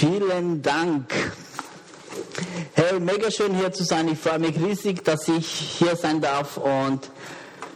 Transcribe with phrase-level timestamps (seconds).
[0.00, 1.12] Vielen Dank.
[2.72, 4.08] Hey, mega schön hier zu sein.
[4.08, 7.10] Ich freue mich riesig, dass ich hier sein darf und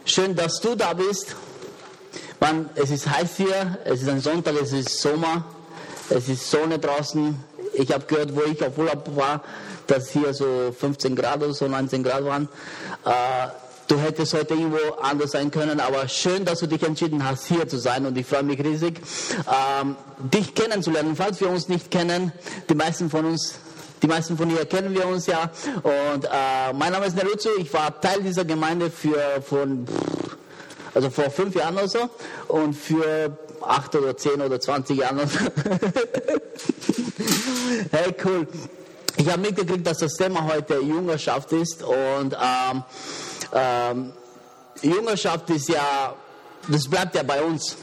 [0.05, 1.35] schön, dass du da bist.
[2.39, 5.45] Man, es ist heiß hier, es ist ein Sonntag, es ist Sommer,
[6.09, 7.37] es ist Sonne draußen.
[7.73, 9.43] Ich habe gehört, wo ich auf Urlaub war,
[9.85, 12.49] dass hier so 15 Grad oder so 19 Grad waren.
[13.05, 13.11] Äh,
[13.87, 17.67] Du hättest heute irgendwo anders sein können, aber schön, dass du dich entschieden hast, hier
[17.67, 18.99] zu sein und ich freue mich riesig,
[19.47, 21.15] ähm, dich kennenzulernen.
[21.15, 22.31] Falls wir uns nicht kennen,
[22.67, 23.55] die meisten von uns,
[24.01, 25.51] die meisten von hier kennen wir uns ja.
[25.83, 29.85] Und äh, mein Name ist Neruzzo, ich war Teil dieser Gemeinde für von,
[30.95, 32.09] also vor fünf Jahren oder so
[32.47, 35.19] und für acht oder zehn oder zwanzig Jahren.
[37.91, 38.47] hey, cool.
[39.17, 42.83] Ich habe mitgekriegt, dass das Thema heute Jüngerschaft ist und ähm,
[43.53, 44.13] ähm,
[44.81, 46.15] Jüngerschaft ist ja,
[46.67, 47.75] das bleibt ja bei uns.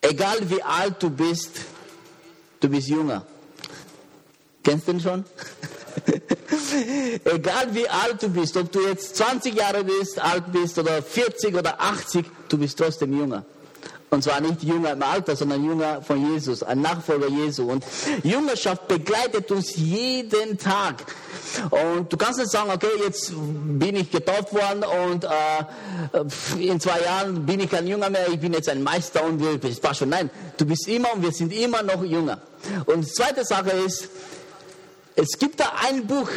[0.00, 1.50] Egal wie alt du bist,
[2.60, 3.24] du bist jünger.
[4.62, 5.24] Kennst du den schon?
[7.24, 11.54] Egal wie alt du bist, ob du jetzt 20 Jahre bist, alt bist oder 40
[11.54, 13.44] oder 80, du bist trotzdem jünger.
[14.10, 17.70] Und zwar nicht Jünger im Alter, sondern Jünger von Jesus, ein Nachfolger Jesu.
[17.70, 17.84] Und
[18.22, 21.04] Jüngerschaft begleitet uns jeden Tag.
[21.70, 27.00] Und du kannst nicht sagen, okay, jetzt bin ich getauft worden und äh, in zwei
[27.00, 30.10] Jahren bin ich kein Jünger mehr, ich bin jetzt ein Meister und das passt schon.
[30.10, 32.40] Nein, du bist immer und wir sind immer noch Jünger.
[32.86, 34.08] Und die zweite Sache ist,
[35.16, 36.28] es gibt da ein Buch,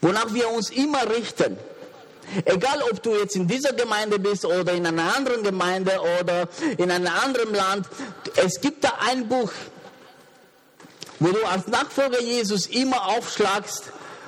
[0.00, 1.56] wonach wir uns immer richten.
[2.44, 6.90] Egal, ob du jetzt in dieser Gemeinde bist oder in einer anderen Gemeinde oder in
[6.90, 7.86] einem anderen Land,
[8.36, 9.50] es gibt da ein Buch,
[11.20, 13.84] wo du als Nachfolger Jesus immer aufschlagst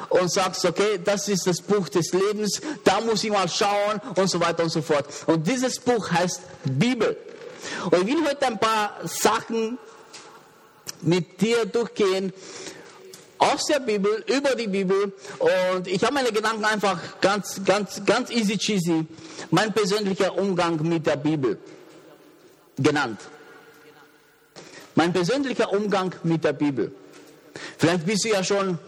[0.09, 4.28] und sagst, okay, das ist das Buch des Lebens, da muss ich mal schauen und
[4.28, 5.06] so weiter und so fort.
[5.27, 7.17] Und dieses Buch heißt Bibel.
[7.91, 9.78] Und ich will heute ein paar Sachen
[11.03, 12.33] mit dir durchgehen,
[13.41, 15.12] aus der Bibel, über die Bibel.
[15.38, 19.06] Und ich habe meine Gedanken einfach ganz, ganz, ganz easy cheesy,
[19.50, 21.59] mein persönlicher Umgang mit der Bibel
[22.78, 23.20] genannt.
[24.94, 26.92] Mein persönlicher Umgang mit der Bibel.
[27.78, 28.78] Vielleicht bist du ja schon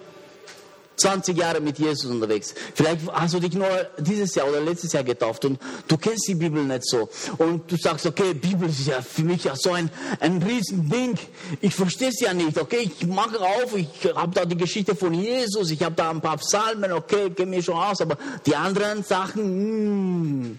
[1.03, 2.55] 20 Jahre mit Jesus unterwegs.
[2.75, 3.69] Vielleicht hast du dich nur
[3.99, 7.09] dieses Jahr oder letztes Jahr getauft und du kennst die Bibel nicht so.
[7.39, 9.91] Und du sagst, okay, Bibel ist ja für mich ja so ein,
[10.21, 11.19] ein Riesending.
[11.61, 12.57] Ich verstehe es ja nicht.
[12.57, 16.21] Okay, ich mache auf, ich habe da die Geschichte von Jesus, ich habe da ein
[16.21, 20.59] paar Psalmen, okay, kenne mich schon aus, aber die anderen Sachen, mh, hm.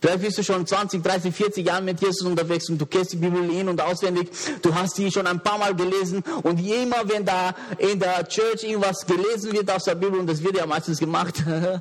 [0.00, 3.16] Vielleicht bist du schon 20, 30, 40 Jahre mit Jesus unterwegs und du kennst die
[3.16, 4.30] Bibel in- und auswendig.
[4.62, 8.64] Du hast sie schon ein paar Mal gelesen und immer, wenn da in der Church
[8.64, 11.78] irgendwas gelesen wird aus der Bibel, und das wird ja meistens gemacht, äh,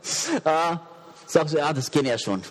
[1.25, 2.41] sagst du, ja, das kenne ich ja schon.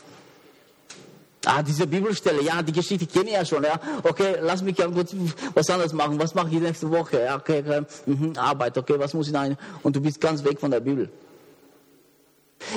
[1.45, 3.79] Ah, diese Bibelstelle, ja, die Geschichte kenne ich ja schon, ja.
[4.03, 5.09] Okay, lass mich ja gut
[5.55, 6.19] was anderes machen.
[6.19, 7.23] Was mache ich nächste Woche?
[7.25, 7.83] Ja, okay, okay.
[8.07, 9.47] Mhm, Arbeit, okay, was muss ich da?
[9.83, 11.11] Und du bist ganz weg von der Bibel.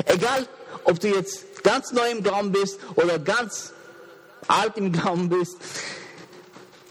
[0.06, 0.46] Egal,
[0.84, 3.74] ob du jetzt ganz neu im Glauben bist oder ganz
[4.48, 5.58] alt im Glauben bist,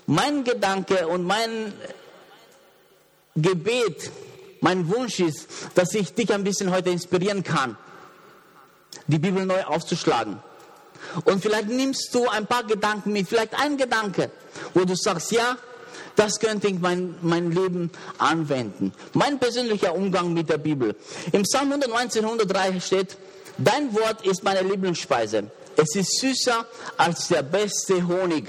[0.06, 1.72] mein Gedanke und mein
[3.36, 4.10] Gebet,
[4.60, 7.76] mein Wunsch ist, dass ich dich ein bisschen heute inspirieren kann,
[9.06, 10.42] die Bibel neu aufzuschlagen.
[11.24, 14.30] Und vielleicht nimmst du ein paar Gedanken mit, vielleicht ein Gedanke,
[14.74, 15.56] wo du sagst, ja,
[16.16, 18.92] das könnte ich mein, mein Leben anwenden.
[19.14, 20.94] Mein persönlicher Umgang mit der Bibel.
[21.32, 23.16] Im Psalm 119, 103 steht,
[23.62, 25.50] Dein Wort ist meine Lieblingsspeise.
[25.76, 26.66] Es ist süßer
[26.96, 28.46] als der beste Honig.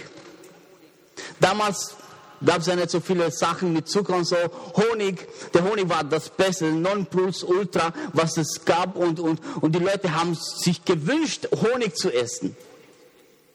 [1.40, 1.96] Damals
[2.44, 4.38] gab es ja nicht so viele Sachen mit Zucker und so.
[4.76, 9.76] Honig, der Honig war das Beste, Non Plus Ultra, was es gab und, und, und
[9.76, 12.56] die Leute haben sich gewünscht, Honig zu essen.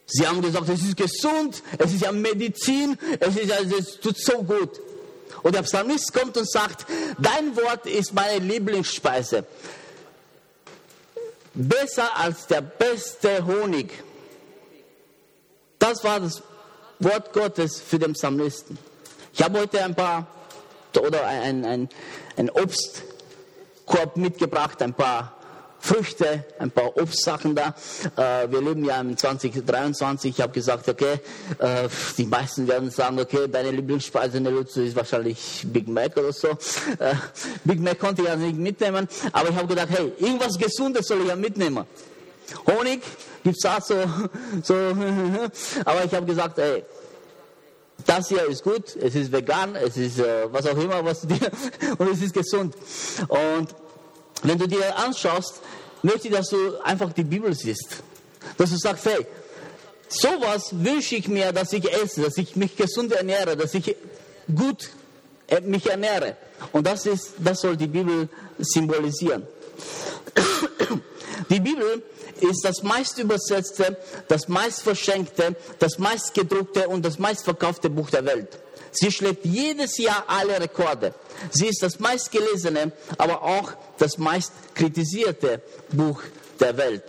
[0.07, 4.43] Sie haben gesagt, es ist gesund, es ist ja Medizin, es, ist, es tut so
[4.43, 4.79] gut.
[5.43, 6.87] Und der Psalmist kommt und sagt,
[7.19, 9.47] dein Wort ist meine Lieblingsspeise
[11.57, 13.93] besser als der beste Honig.
[15.79, 16.43] Das war das
[16.99, 18.79] Wort Gottes für den Psalmisten.
[19.33, 20.27] Ich habe heute ein paar
[20.99, 21.89] oder ein, ein,
[22.37, 25.36] ein Obstkorb mitgebracht, ein paar
[25.87, 27.73] Früchte, ein paar Obstsachen da.
[28.17, 30.33] Äh, wir leben ja im 2023.
[30.33, 31.21] Ich habe gesagt, okay,
[31.61, 31.89] äh,
[32.19, 36.33] die meisten werden sagen, okay, deine Lieblingsspeise in der Lutze ist wahrscheinlich Big Mac oder
[36.33, 36.49] so.
[36.49, 37.15] Äh,
[37.65, 41.21] Big Mac konnte ich ja nicht mitnehmen, aber ich habe gedacht, hey, irgendwas Gesundes soll
[41.21, 41.85] ich ja mitnehmen.
[42.67, 43.03] Honig
[43.45, 43.95] gibt es auch so,
[44.65, 44.75] so
[45.85, 46.83] aber ich habe gesagt, hey,
[48.05, 51.49] das hier ist gut, es ist vegan, es ist äh, was auch immer, was dir,
[51.99, 52.75] und es ist gesund.
[53.29, 53.86] Und
[54.43, 55.61] wenn du dir anschaust,
[56.03, 58.03] möchte ich, dass du einfach die Bibel siehst.
[58.57, 59.27] Dass du sagst, hey,
[60.09, 63.97] sowas wünsche ich mir, dass ich esse, dass ich mich gesund ernähre, dass ich
[64.55, 64.91] gut
[65.49, 66.37] äh, mich ernähre.
[66.73, 68.29] Und das, ist, das soll die Bibel
[68.59, 69.47] symbolisieren.
[71.51, 72.03] Die Bibel
[72.41, 73.97] ist das meist übersetzte,
[74.29, 78.59] das meist verschenkte, das meist gedruckte und das meist verkaufte Buch der Welt.
[78.93, 81.15] Sie schlägt jedes Jahr alle Rekorde.
[81.51, 86.23] Sie ist das meistgelesene, aber auch das meist kritisierte Buch
[86.61, 87.05] der Welt.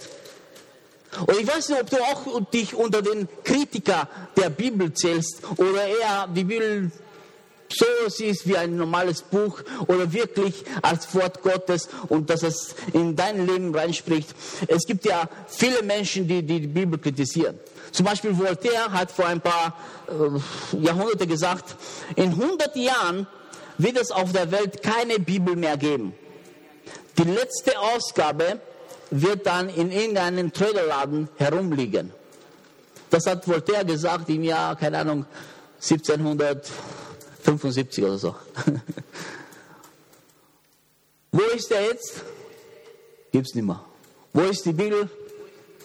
[1.25, 5.87] Und ich weiß nicht, ob du auch dich unter den Kritiker der Bibel zählst oder
[5.87, 6.91] eher die Bibel
[7.69, 13.15] so siehst wie ein normales Buch oder wirklich als Wort Gottes und dass es in
[13.15, 14.29] dein Leben reinspricht.
[14.67, 17.59] Es gibt ja viele Menschen, die die Bibel kritisieren.
[17.91, 19.75] Zum Beispiel Voltaire hat vor ein paar
[20.07, 21.75] äh, Jahrhunderte gesagt,
[22.15, 23.27] in 100 Jahren
[23.77, 26.13] wird es auf der Welt keine Bibel mehr geben.
[27.17, 28.59] Die letzte Ausgabe
[29.09, 32.13] wird dann in irgendeinem Trailerladen herumliegen.
[33.09, 35.25] Das hat Voltaire gesagt im Jahr, keine Ahnung,
[35.75, 38.35] 1775 oder so.
[41.31, 42.21] Wo ist er jetzt?
[43.31, 43.81] Gibt es nicht mehr.
[44.33, 45.09] Wo ist die Bibel?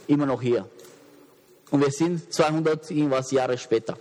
[0.07, 0.69] Immer noch hier.
[1.73, 3.97] Und wir sind 200 irgendwas Jahre später.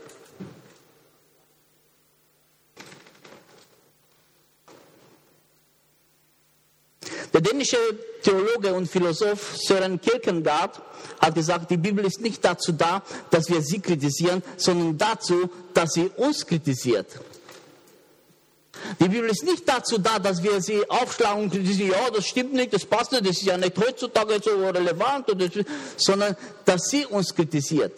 [7.34, 7.78] Der dänische
[8.22, 10.82] Theologe und Philosoph Søren Kierkegaard
[11.20, 15.94] hat gesagt, die Bibel ist nicht dazu da, dass wir sie kritisieren, sondern dazu, dass
[15.94, 17.08] sie uns kritisiert.
[19.00, 22.54] Die Bibel ist nicht dazu da, dass wir sie aufschlagen und kritisieren, ja, das stimmt
[22.54, 25.28] nicht, das passt nicht, das ist ja nicht heutzutage so relevant,
[25.98, 26.36] sondern
[26.66, 27.94] dass sie uns kritisiert.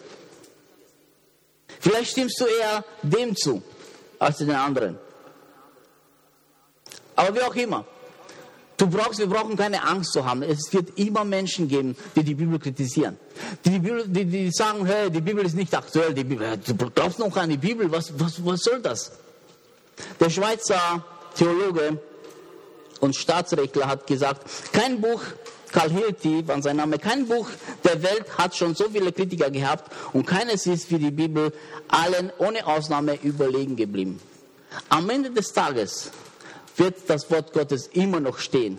[1.79, 3.61] Vielleicht stimmst du eher dem zu
[4.19, 4.97] als den anderen.
[7.15, 7.85] Aber wie auch immer.
[8.77, 10.41] Du brauchst, wir brauchen keine Angst zu haben.
[10.41, 13.17] Es wird immer Menschen geben, die die Bibel kritisieren.
[13.63, 16.13] Die, die, Bibel, die, die sagen, hey, die Bibel ist nicht aktuell.
[16.13, 17.91] Die Bibel, du glaubst noch an die Bibel.
[17.91, 19.11] Was, was, was soll das?
[20.19, 21.03] Der Schweizer
[21.35, 21.99] Theologe
[22.99, 25.21] und Staatsrechtler hat gesagt, kein Buch,
[25.71, 27.49] Karl Hilti war sein Name, kein Buch
[27.83, 31.51] der Welt hat schon so viele Kritiker gehabt und keines ist wie die Bibel
[31.87, 34.19] allen ohne Ausnahme überlegen geblieben.
[34.89, 36.11] Am Ende des Tages
[36.77, 38.77] wird das Wort Gottes immer noch stehen.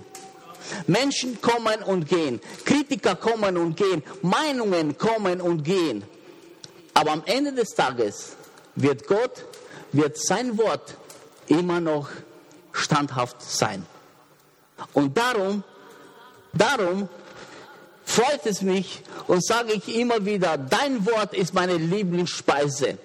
[0.87, 6.05] Menschen kommen und gehen, Kritiker kommen und gehen, Meinungen kommen und gehen.
[6.95, 8.37] Aber am Ende des Tages
[8.75, 9.45] wird Gott,
[9.93, 10.97] wird sein Wort
[11.49, 12.09] immer noch
[12.73, 13.85] standhaft sein.
[14.93, 15.63] Und darum,
[16.53, 17.09] darum
[18.05, 22.99] freut es mich und sage ich immer wieder, dein Wort ist meine Lieblingsspeise.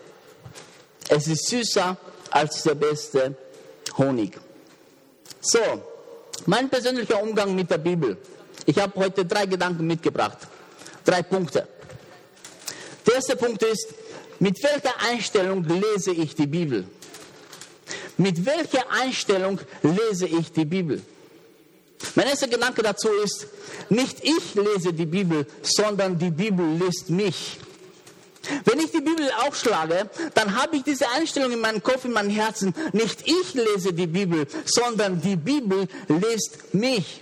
[1.07, 1.97] Es ist süßer
[2.31, 3.35] als der beste
[3.97, 4.37] Honig.
[5.41, 5.59] So,
[6.45, 8.17] mein persönlicher Umgang mit der Bibel.
[8.65, 10.37] Ich habe heute drei Gedanken mitgebracht.
[11.05, 11.67] Drei Punkte.
[13.07, 13.87] Der erste Punkt ist,
[14.39, 16.87] mit welcher Einstellung lese ich die Bibel?
[18.19, 21.01] Mit welcher Einstellung lese ich die Bibel?
[22.15, 23.47] Mein erster Gedanke dazu ist,
[23.89, 27.57] nicht ich lese die Bibel, sondern die Bibel liest mich.
[28.65, 32.29] Wenn ich die Bibel aufschlage, dann habe ich diese Einstellung in meinem Kopf, in meinem
[32.29, 32.73] Herzen.
[32.91, 37.21] Nicht ich lese die Bibel, sondern die Bibel liest mich.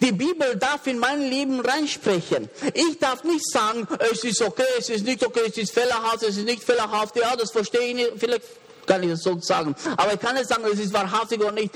[0.00, 2.48] Die Bibel darf in mein Leben reinsprechen.
[2.74, 6.36] Ich darf nicht sagen, es ist okay, es ist nicht okay, es ist fehlerhaft, es
[6.36, 7.16] ist nicht fehlerhaft.
[7.16, 8.12] Ja, das verstehe ich nicht.
[8.16, 8.42] Vielleicht
[8.86, 9.74] kann ich so sagen.
[9.96, 11.74] Aber ich kann nicht sagen, es ist wahrhaftig oder nicht.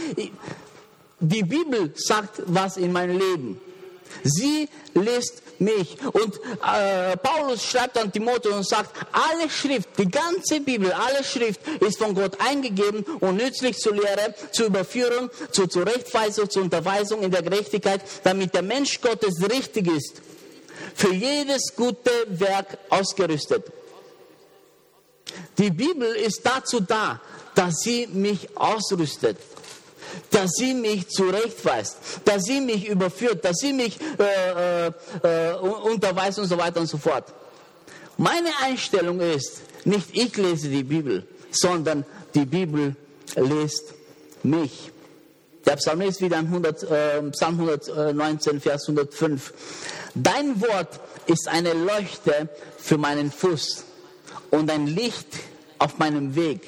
[1.21, 3.61] Die Bibel sagt was in meinem Leben.
[4.25, 5.97] Sie liest mich.
[6.13, 11.61] Und äh, Paulus schreibt an Timotheus und sagt, alle Schrift, die ganze Bibel, alle Schrift
[11.81, 17.31] ist von Gott eingegeben und nützlich zur Lehre, zur Überführung, zur Zurechtweisung, zur Unterweisung in
[17.31, 20.23] der Gerechtigkeit, damit der Mensch Gottes richtig ist,
[20.95, 23.65] für jedes gute Werk ausgerüstet.
[25.59, 27.21] Die Bibel ist dazu da,
[27.55, 29.37] dass sie mich ausrüstet
[30.31, 36.39] dass sie mich zurechtweist, dass sie mich überführt, dass sie mich äh, äh, äh, unterweist
[36.39, 37.33] und so weiter und so fort.
[38.17, 42.95] Meine Einstellung ist, nicht ich lese die Bibel, sondern die Bibel
[43.37, 43.95] liest
[44.43, 44.91] mich.
[45.65, 49.53] Der Psalmist wieder 100, äh, Psalm 119, Vers 105.
[50.15, 53.85] Dein Wort ist eine Leuchte für meinen Fuß
[54.51, 55.29] und ein Licht
[55.79, 56.61] auf meinem Weg.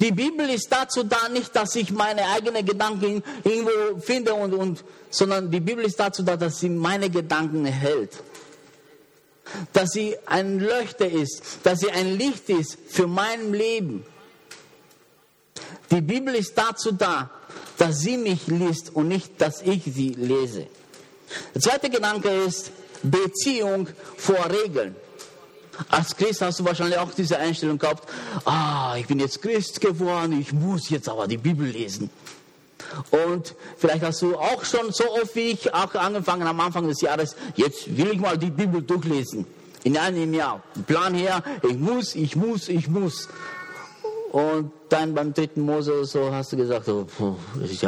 [0.00, 4.84] Die Bibel ist dazu da, nicht, dass ich meine eigenen Gedanken irgendwo finde, und, und,
[5.10, 8.12] sondern die Bibel ist dazu da, dass sie meine Gedanken hält.
[9.72, 14.06] Dass sie ein Leuchter ist, dass sie ein Licht ist für mein Leben.
[15.90, 17.30] Die Bibel ist dazu da,
[17.76, 20.66] dass sie mich liest und nicht, dass ich sie lese.
[21.54, 22.70] Der zweite Gedanke ist
[23.02, 24.94] Beziehung vor Regeln.
[25.88, 28.08] Als Christ hast du wahrscheinlich auch diese Einstellung gehabt,
[28.44, 32.10] ah, ich bin jetzt Christ geworden, ich muss jetzt aber die Bibel lesen.
[33.10, 37.00] Und vielleicht hast du auch schon so oft wie ich auch angefangen am Anfang des
[37.00, 39.46] Jahres, jetzt will ich mal die Bibel durchlesen.
[39.82, 40.62] In einem Jahr.
[40.86, 43.28] Plan her, ich muss, ich muss, ich muss.
[44.32, 47.06] Und dann beim dritten Mose so hast du gesagt, oh,
[47.64, 47.82] ich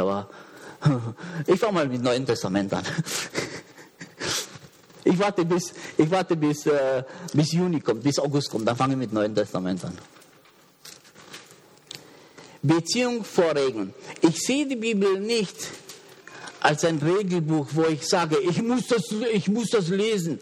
[1.45, 2.83] ich fange mal mit dem Neuen Testament an.
[5.03, 8.93] Ich warte bis, ich warte bis, äh, bis Juni kommt, bis August kommt, dann fange
[8.93, 9.97] ich mit dem Neuen Testament an.
[12.61, 13.93] Beziehung vor Regeln.
[14.21, 15.55] Ich sehe die Bibel nicht
[16.61, 20.39] als ein Regelbuch, wo ich sage, ich muss das, ich muss das lesen,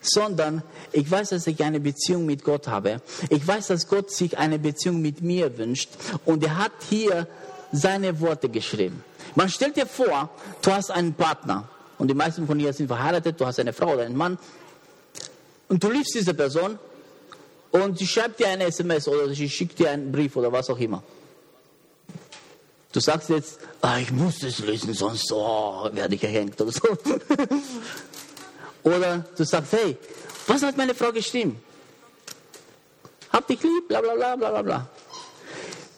[0.00, 0.62] sondern
[0.92, 3.02] ich weiß, dass ich eine Beziehung mit Gott habe.
[3.28, 5.90] Ich weiß, dass Gott sich eine Beziehung mit mir wünscht
[6.24, 7.28] und er hat hier
[7.72, 9.04] seine Worte geschrieben.
[9.34, 10.30] Man stellt dir vor,
[10.62, 13.94] du hast einen Partner und die meisten von ihr sind verheiratet, du hast eine Frau
[13.94, 14.38] oder einen Mann
[15.68, 16.78] und du liebst diese Person
[17.70, 20.78] und sie schreibt dir eine SMS oder sie schickt dir einen Brief oder was auch
[20.78, 21.02] immer.
[22.92, 26.82] Du sagst jetzt, ah, ich muss das lesen, sonst oh, werde ich gehängt oder so.
[28.84, 29.96] oder du sagst, hey,
[30.46, 31.60] was hat meine Frau geschrieben?
[33.32, 34.90] Hab dich lieb, bla bla bla bla bla.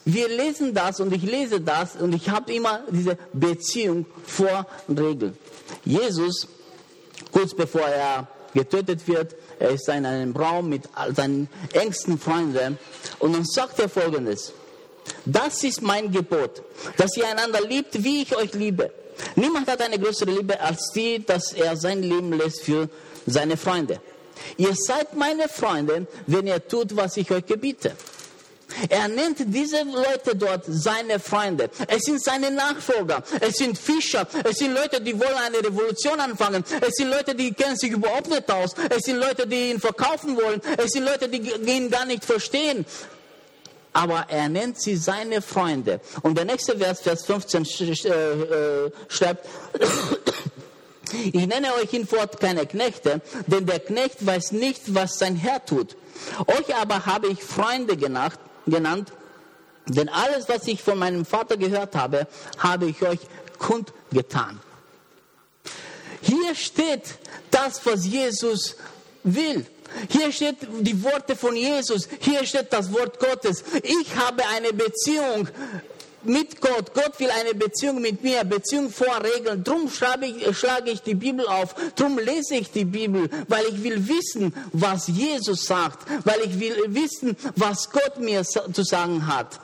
[0.06, 5.36] Wir lesen das und ich lese das und ich habe immer diese Beziehung vor Regeln.
[5.84, 6.48] Jesus,
[7.32, 12.78] kurz bevor er getötet wird, er ist in einem Raum mit seinen engsten Freunden
[13.18, 14.52] und dann sagt er folgendes.
[15.24, 16.62] Das ist mein Gebot,
[16.96, 18.90] dass ihr einander liebt, wie ich euch liebe.
[19.34, 22.88] Niemand hat eine größere Liebe als die, dass er sein Leben lässt für
[23.26, 24.00] seine Freunde.
[24.56, 27.92] Ihr seid meine Freunde, wenn ihr tut, was ich euch gebiete.
[28.88, 31.70] Er nennt diese Leute dort seine Freunde.
[31.88, 33.22] Es sind seine Nachfolger.
[33.40, 34.26] Es sind Fischer.
[34.44, 36.64] Es sind Leute, die wollen eine Revolution anfangen.
[36.80, 38.74] Es sind Leute, die kennen sich überhaupt nicht aus.
[38.90, 40.60] Es sind Leute, die ihn verkaufen wollen.
[40.76, 42.84] Es sind Leute, die ihn gar nicht verstehen
[43.96, 46.00] aber er nennt sie seine Freunde.
[46.20, 49.46] Und der nächste Vers, Vers 15, äh, äh, schreibt,
[51.32, 55.96] ich nenne euch hinfort keine Knechte, denn der Knecht weiß nicht, was sein Herr tut.
[56.46, 59.12] Euch aber habe ich Freunde genannt, genannt
[59.88, 62.26] denn alles, was ich von meinem Vater gehört habe,
[62.58, 63.20] habe ich euch
[63.58, 64.60] kundgetan.
[66.20, 67.18] Hier steht
[67.50, 68.76] das, was Jesus
[69.22, 69.64] will.
[70.08, 72.08] Hier steht die Worte von Jesus.
[72.20, 73.62] Hier steht das Wort Gottes.
[73.84, 75.48] Ich habe eine Beziehung
[76.28, 76.94] mit Gott.
[76.94, 79.62] Gott will eine Beziehung mit mir, Beziehung vor Regeln.
[79.64, 79.90] Drum
[80.22, 84.54] ich, schlage ich die Bibel auf, drum lese ich die Bibel, weil ich will wissen,
[84.72, 89.60] was Jesus sagt, weil ich will wissen, was Gott mir zu sagen hat.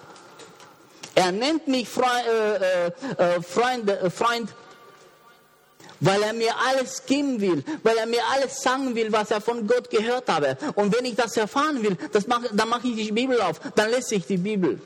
[1.14, 4.48] Er nennt mich Freund, äh, äh, Freund, äh, Freund
[6.02, 9.66] weil er mir alles geben will, weil er mir alles sagen will, was er von
[9.66, 10.58] Gott gehört habe.
[10.74, 13.90] Und wenn ich das erfahren will, das mach, dann mache ich die Bibel auf, dann
[13.90, 14.80] lese ich die Bibel.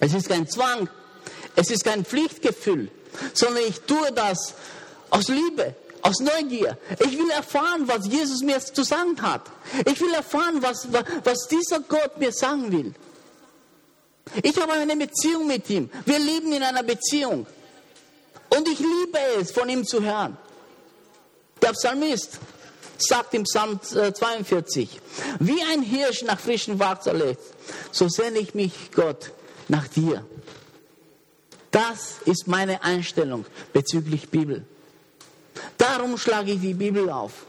[0.00, 0.88] Es ist kein Zwang,
[1.56, 2.90] es ist kein Pflichtgefühl,
[3.32, 4.54] sondern ich tue das
[5.10, 6.76] aus Liebe, aus Neugier.
[6.98, 9.42] Ich will erfahren, was Jesus mir zu sagen hat.
[9.86, 10.88] Ich will erfahren, was,
[11.22, 12.94] was dieser Gott mir sagen will.
[14.42, 15.90] Ich habe eine Beziehung mit ihm.
[16.04, 17.46] Wir leben in einer Beziehung.
[18.50, 20.36] Und ich liebe es, von ihm zu hören.
[21.62, 22.38] Der Psalmist
[22.98, 24.98] sagt im Psalm 42, äh,
[25.40, 27.40] wie ein Hirsch nach frischem Wasser lebt,
[27.90, 29.32] so sehne ich mich, Gott,
[29.68, 30.24] nach dir.
[31.70, 34.64] Das ist meine Einstellung bezüglich Bibel.
[35.78, 37.46] Darum schlage ich die Bibel auf.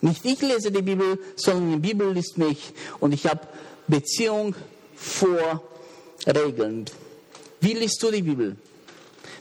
[0.00, 3.40] Nicht ich lese die Bibel, sondern die Bibel liest mich und ich habe
[3.88, 4.54] Beziehung
[4.94, 5.62] vor
[6.26, 6.84] Regeln.
[7.60, 8.56] Wie liest du die Bibel?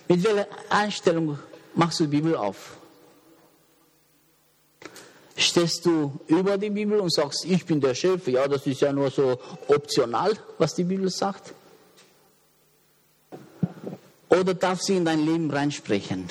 [0.07, 1.37] Mit welcher Einstellung
[1.73, 2.77] machst du die Bibel auf?
[5.37, 8.25] Stehst du über die Bibel und sagst, ich bin der Chef?
[8.27, 9.37] Ja, das ist ja nur so
[9.67, 11.53] optional, was die Bibel sagt.
[14.29, 16.27] Oder darf sie in dein Leben reinsprechen?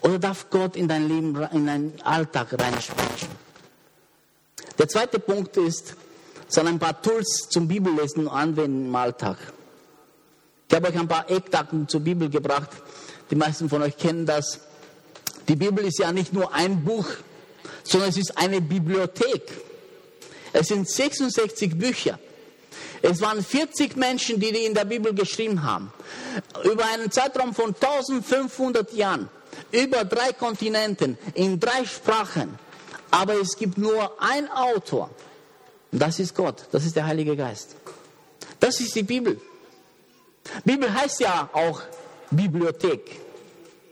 [0.00, 3.28] Oder darf Gott in dein Leben, in deinen Alltag reinsprechen?
[4.78, 5.94] Der zweite Punkt ist,
[6.48, 9.36] sind ein paar Tools zum Bibellesen und Anwenden im Alltag.
[10.68, 12.70] Ich habe euch ein paar Eckdaten zur Bibel gebracht.
[13.30, 14.60] Die meisten von euch kennen das.
[15.48, 17.06] Die Bibel ist ja nicht nur ein Buch,
[17.86, 19.52] sondern es ist eine Bibliothek.
[20.52, 22.18] Es sind 66 Bücher.
[23.02, 25.92] Es waren 40 Menschen, die die in der Bibel geschrieben haben.
[26.64, 29.28] Über einen Zeitraum von 1500 Jahren.
[29.70, 32.58] Über drei Kontinenten, in drei Sprachen.
[33.10, 35.10] Aber es gibt nur ein Autor.
[35.92, 36.66] Das ist Gott.
[36.72, 37.76] Das ist der Heilige Geist.
[38.60, 39.40] Das ist die Bibel.
[40.64, 41.82] Bibel heißt ja auch
[42.30, 43.25] Bibliothek.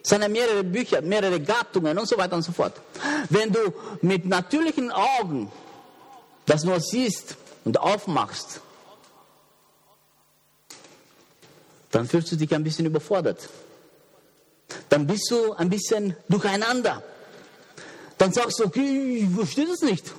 [0.06, 2.74] Ja mehrere Bücher, mehrere Gattungen und so weiter und so fort.
[3.30, 5.50] Wenn du mit natürlichen Augen
[6.46, 8.60] das nur siehst und aufmachst,
[11.90, 13.48] dann fühlst du dich ein bisschen überfordert.
[14.88, 17.02] Dann bist du ein bisschen durcheinander.
[18.18, 20.12] Dann sagst du, okay, ich verstehe das nicht.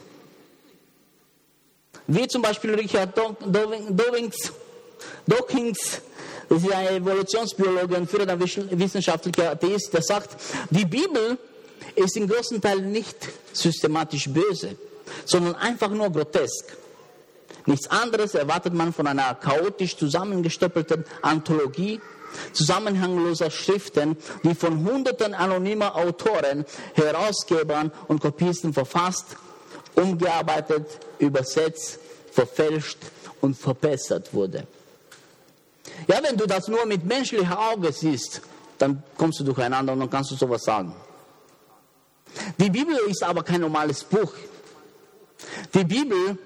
[2.07, 4.51] Wie zum Beispiel Richard Dawkins,
[5.27, 6.01] Dawkins
[6.49, 10.35] das ist ein Evolutionsbiologe und führender wissenschaftlicher Atheist, der sagt,
[10.69, 11.37] die Bibel
[11.95, 13.17] ist im großen Teil nicht
[13.53, 14.75] systematisch böse,
[15.25, 16.77] sondern einfach nur grotesk.
[17.65, 21.99] Nichts anderes erwartet man von einer chaotisch zusammengestoppelten Anthologie
[22.53, 29.37] zusammenhangloser Schriften, die von hunderten anonymer Autoren, Herausgebern und Kopisten verfasst,
[29.95, 30.85] umgearbeitet,
[31.19, 31.99] übersetzt,
[32.31, 32.97] verfälscht
[33.41, 34.67] und verbessert wurde.
[36.07, 38.41] Ja, wenn du das nur mit menschlicher Auge siehst,
[38.77, 40.93] dann kommst du durcheinander und dann kannst du sowas sagen.
[42.59, 44.33] Die Bibel ist aber kein normales Buch.
[45.73, 46.37] Die Bibel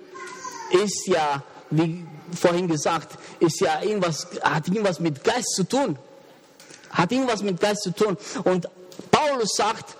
[0.83, 2.05] ist ja, wie
[2.39, 5.97] vorhin gesagt, ist ja irgendwas, hat irgendwas mit Geist zu tun.
[6.91, 8.17] Hat irgendwas mit Geist zu tun.
[8.43, 8.67] Und
[9.11, 9.95] Paulus sagt,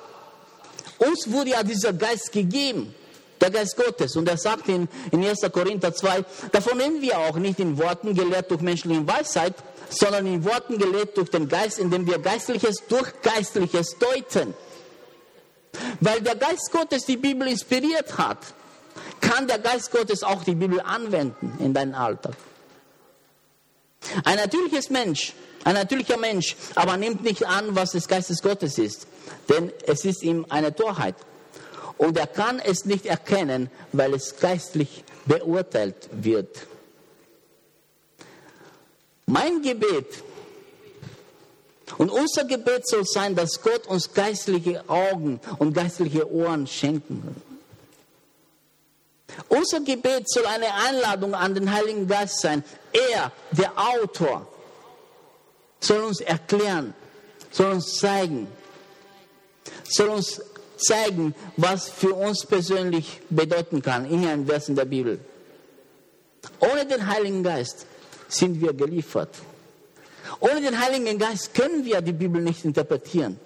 [0.99, 2.93] uns wurde ja dieser Geist gegeben
[3.41, 4.15] der Geist Gottes.
[4.15, 5.41] Und er sagt in, in 1.
[5.51, 9.55] Korinther 2, davon nehmen wir auch nicht in Worten gelehrt durch menschliche Weisheit,
[9.89, 14.53] sondern in Worten gelehrt durch den Geist, indem wir Geistliches durch Geistliches deuten.
[15.99, 18.39] Weil der Geist Gottes die Bibel inspiriert hat,
[19.21, 22.35] kann der Geist Gottes auch die Bibel anwenden in deinen Alltag.
[24.23, 29.07] Ein natürliches Mensch, ein natürlicher Mensch, aber nimmt nicht an, was des Geistes Gottes ist,
[29.49, 31.15] denn es ist ihm eine Torheit.
[31.99, 36.65] Und er kann es nicht erkennen, weil es geistlich beurteilt wird.
[39.25, 40.23] Mein Gebet
[41.97, 47.35] und unser Gebet soll sein, dass Gott uns geistliche Augen und geistliche Ohren schenken.
[49.49, 52.63] Unser Gebet soll eine Einladung an den Heiligen Geist sein.
[52.93, 54.47] Er, der Autor,
[55.81, 56.93] soll uns erklären,
[57.51, 58.47] soll uns zeigen,
[59.83, 60.41] soll uns
[60.79, 65.19] zeigen, was für uns persönlich bedeuten kann in einem Vers in der Bibel.
[66.59, 67.85] Ohne den Heiligen Geist
[68.27, 69.29] sind wir geliefert.
[70.39, 73.39] Ohne den Heiligen Geist können wir die Bibel nicht interpretieren.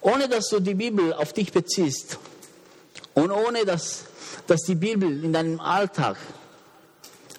[0.00, 2.18] Ohne dass du die Bibel auf dich beziehst
[3.14, 4.04] und ohne dass,
[4.46, 6.16] dass die Bibel in deinem Alltag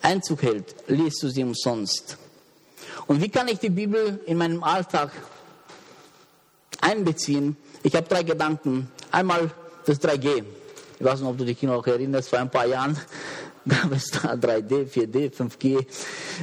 [0.02, 2.18] Einzug hält, liest du sie umsonst.
[3.08, 5.12] Und wie kann ich die Bibel in meinem Alltag
[6.80, 7.58] einbeziehen?
[7.84, 8.92] Ich habe drei Gedanken.
[9.12, 9.52] Einmal
[9.86, 10.44] das 3G.
[11.00, 13.00] Ich weiß nicht, ob du dich noch erinnerst, vor ein paar Jahren
[13.68, 15.80] gab es da 3D, 4D, 5G,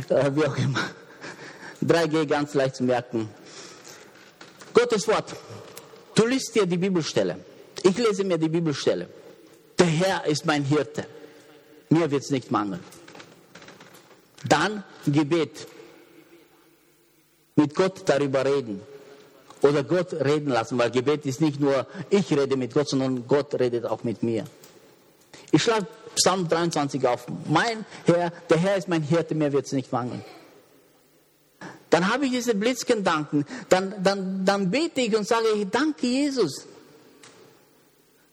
[0.09, 0.81] äh, wie auch immer.
[1.85, 3.29] 3G ganz leicht zu merken.
[4.73, 5.35] Gottes Wort.
[6.15, 7.39] Du liest dir die Bibelstelle.
[7.83, 9.09] Ich lese mir die Bibelstelle.
[9.79, 11.07] Der Herr ist mein Hirte.
[11.91, 12.81] Mir wird es nicht mangeln.
[14.49, 15.67] Dann Gebet.
[17.57, 18.81] Mit Gott darüber reden
[19.67, 23.55] oder Gott reden lassen, weil Gebet ist nicht nur ich rede mit Gott, sondern Gott
[23.55, 24.45] redet auch mit mir.
[25.51, 27.27] Ich schlage Psalm 23 auf.
[27.49, 30.25] Mein Herr, der Herr ist mein Hirte, mir wird es nicht mangeln.
[31.91, 36.67] Dann habe ich diese Blitzgedanken, dann, dann, dann bete ich und sage, danke Jesus.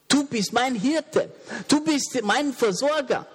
[0.07, 1.29] Du bist mein Hirte,
[1.67, 3.27] du bist mein Versorger.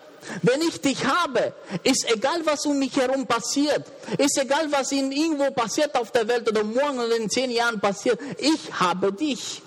[0.42, 3.84] Wenn ich dich habe, ist egal, was um mich herum passiert,
[4.18, 7.80] ist egal, was in irgendwo passiert auf der Welt oder morgen oder in zehn Jahren
[7.80, 9.62] passiert, ich habe dich.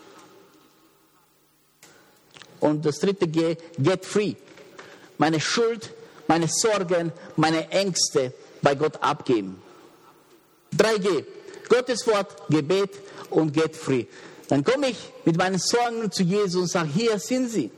[2.60, 4.36] Und das dritte G, get free.
[5.17, 5.91] Meine Schuld,
[6.28, 9.62] meine Sorgen, meine Ängste bei Gott abgeben.
[10.78, 11.26] 3G,
[11.67, 12.91] Gottes Wort, Gebet
[13.30, 14.06] und get free.
[14.47, 17.71] Dann komme ich mit meinen Sorgen zu Jesus und sage, hier sind sie.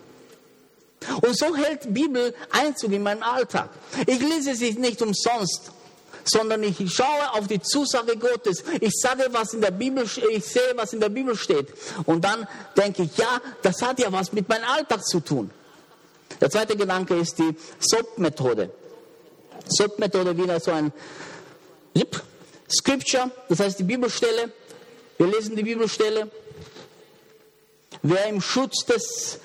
[1.21, 3.69] Und so hält Bibel Einzug in meinen Alltag.
[4.05, 5.71] Ich lese sie nicht umsonst,
[6.23, 8.63] sondern ich schaue auf die Zusage Gottes.
[8.79, 11.67] Ich sage, was in der Bibel, ich sehe, was in der Bibel steht.
[12.05, 15.51] Und dann denke ich, ja, das hat ja was mit meinem Alltag zu tun.
[16.41, 18.71] Der zweite Gedanke ist die SOP-Methode.
[19.67, 20.91] SOP-Methode wieder so ein
[22.69, 24.51] Scripture, das heißt die Bibelstelle.
[25.17, 26.29] Wir lesen die Bibelstelle.
[28.01, 29.39] Wer im Schutz des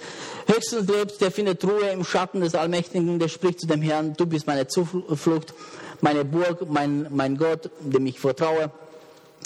[0.49, 4.27] höchstens lebt, der findet Ruhe im Schatten des Allmächtigen, der spricht zu dem Herrn, du
[4.27, 5.55] bist meine Zuflucht,
[6.01, 8.71] meine Burg, mein, mein Gott, dem ich vertraue.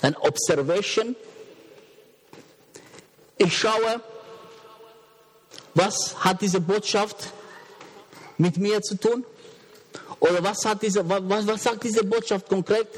[0.00, 1.14] Ein Observation.
[3.36, 4.00] Ich schaue,
[5.74, 7.32] was hat diese Botschaft
[8.38, 9.24] mit mir zu tun?
[10.20, 12.88] Oder was, hat diese, was, was sagt diese Botschaft konkret?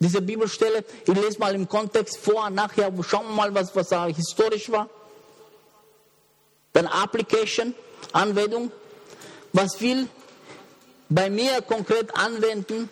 [0.00, 0.84] diese Bibelstelle.
[1.06, 4.88] Ich lese mal im Kontext vor, nachher schauen wir mal, was, was historisch war.
[6.74, 7.74] Dann Application,
[8.12, 8.70] Anwendung.
[9.52, 10.08] Was will
[11.08, 12.90] bei mir konkret anwenden?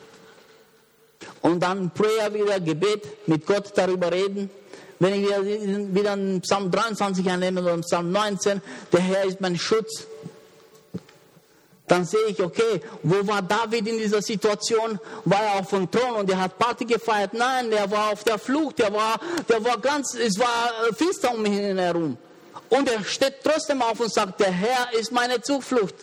[1.43, 4.51] Und dann Prayer wieder, Gebet, mit Gott darüber reden.
[4.99, 10.07] Wenn ich wieder, wieder Psalm 23 annehme oder Psalm 19, der Herr ist mein Schutz,
[11.89, 14.99] dann sehe ich, okay, wo war David in dieser Situation?
[15.25, 17.35] War er auf dem Thron und er hat Party gefeiert?
[17.35, 21.35] Nein, er war auf der Flucht, der war, der war ganz, es war äh, finster
[21.35, 22.17] um ihn herum.
[22.73, 25.95] Und er steht trotzdem auf und sagt, der Herr ist meine Zuflucht.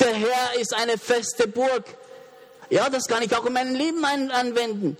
[0.00, 1.84] Der Herr ist eine feste Burg.
[2.70, 4.96] Ja, das kann ich auch in meinem Leben anwenden.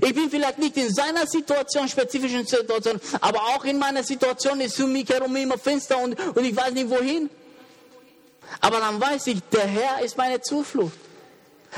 [0.00, 4.80] Ich bin vielleicht nicht in seiner Situation, spezifischen Situation, aber auch in meiner Situation ist
[4.80, 7.28] um mich herum immer finster und, und ich weiß nicht wohin.
[8.62, 10.96] Aber dann weiß ich, der Herr ist meine Zuflucht.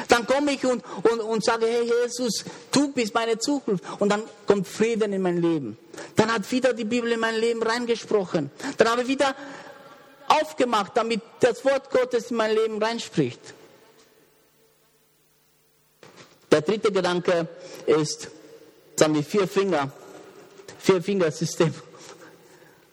[0.08, 3.82] Dann komme ich und, und, und sage, hey Jesus, du bist meine Zuflucht.
[3.98, 5.76] Und dann kommt Frieden in mein Leben.
[6.16, 8.50] Dann hat wieder die Bibel in mein Leben reingesprochen.
[8.76, 9.34] Dann habe ich wieder
[10.28, 13.40] aufgemacht, damit das Wort Gottes in mein Leben reinspricht.
[16.50, 17.48] Der dritte Gedanke
[17.86, 18.28] ist,
[19.00, 19.90] haben wir vier Finger,
[20.78, 21.72] vier Fingersystem.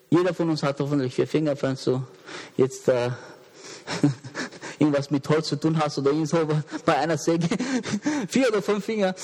[0.10, 2.01] Jeder von uns hat hoffentlich vier Finger, falls du
[2.55, 3.10] jetzt äh,
[4.79, 6.47] irgendwas mit Holz zu tun hast oder irgend so
[6.85, 7.47] bei einer Säge,
[8.27, 9.15] vier oder fünf Finger.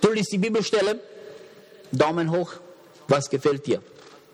[0.00, 1.00] Du liest die Bibelstelle,
[1.92, 2.52] Daumen hoch,
[3.08, 3.82] was gefällt dir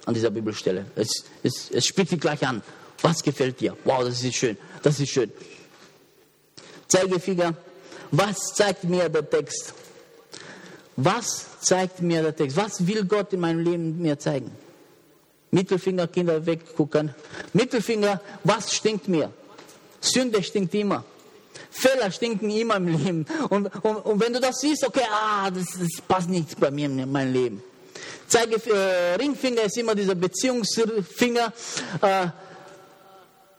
[0.05, 0.87] an dieser Bibelstelle?
[0.94, 2.62] Es, es, es spricht dich gleich an.
[3.02, 3.76] Was gefällt dir?
[3.85, 5.31] Wow, das ist schön, das ist schön.
[6.88, 7.55] Zeigefinger,
[8.11, 9.74] was zeigt mir der Text?
[10.96, 12.57] Was zeigt mir der Text?
[12.57, 14.50] Was will Gott in meinem Leben mir zeigen?
[15.50, 17.14] Mittelfinger, Kinder weggucken.
[17.52, 19.30] Mittelfinger, was stinkt mir?
[20.00, 21.04] Sünde stinkt immer.
[21.70, 23.26] Fehler stinken immer im Leben.
[23.48, 26.87] Und, und, und wenn du das siehst, okay, ah, das, das passt nicht bei mir
[26.87, 27.62] in mein Leben.
[28.28, 31.52] Zeige, äh, Ringfinger ist immer dieser Beziehungsfinger.
[32.02, 32.26] Äh,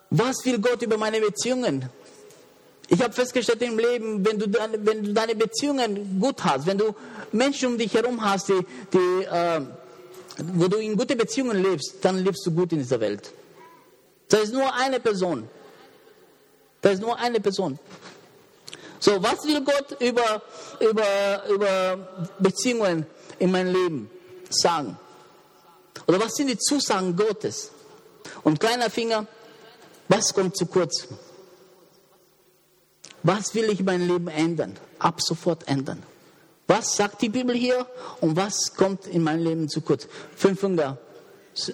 [0.10, 1.89] was will Gott über meine Beziehungen?
[2.89, 6.78] Ich habe festgestellt im Leben, wenn du, deine, wenn du deine Beziehungen gut hast, wenn
[6.78, 6.95] du
[7.32, 9.62] Menschen um dich herum hast, die, die äh,
[10.38, 13.32] wo du in gute Beziehungen lebst, dann lebst du gut in dieser Welt.
[14.30, 15.50] Da ist nur eine Person.
[16.82, 17.80] Da ist nur eine Person.
[19.00, 20.41] So, was will Gott über,
[20.80, 23.06] über, über Beziehungen
[23.39, 24.10] in meinem Leben
[24.50, 24.97] sagen?
[26.08, 27.71] Oder was sind die Zusagen Gottes?
[28.43, 29.28] Und kleiner Finger,
[30.08, 31.08] was kommt zu kurz?
[33.23, 34.78] Was will ich in meinem Leben ändern?
[35.00, 36.04] Ab sofort ändern.
[36.68, 37.88] Was sagt die Bibel hier
[38.20, 40.08] und was kommt in meinem Leben zu kurz?
[40.36, 40.98] Fünfinger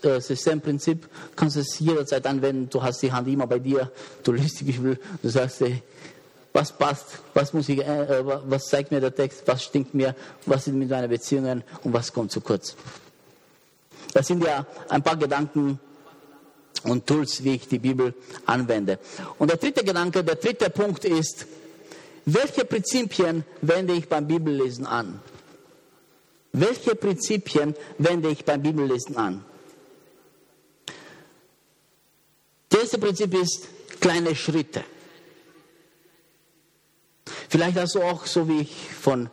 [0.04, 2.70] äh, Systemprinzip kannst du es jederzeit anwenden.
[2.70, 3.92] Du hast die Hand immer bei dir,
[4.24, 5.82] du liest die Bibel, du sagst, ey,
[6.54, 10.66] was passt, was muss ich, äh, was zeigt mir der Text, was stinkt mir, was
[10.66, 12.76] sind mit meinen Beziehungen und was kommt zu kurz.
[14.14, 15.80] Das sind ja ein paar Gedanken
[16.84, 18.14] und Tools, wie ich die Bibel
[18.46, 19.00] anwende.
[19.40, 21.48] Und der dritte Gedanke, der dritte Punkt ist,
[22.26, 25.20] welche Prinzipien wende ich beim Bibellesen an?
[26.54, 29.44] Welche Prinzipien wende ich beim Bibellesen an?
[32.70, 33.68] Das erste Prinzip ist
[34.00, 34.84] kleine Schritte.
[37.50, 39.30] Vielleicht hast du auch, so wie ich, von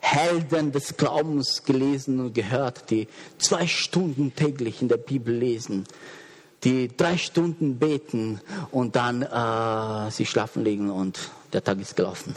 [0.00, 5.84] Helden des Glaubens gelesen und gehört, die zwei Stunden täglich in der Bibel lesen,
[6.64, 11.18] die drei Stunden beten und dann äh, sich schlafen legen und
[11.52, 12.34] der Tag ist gelaufen.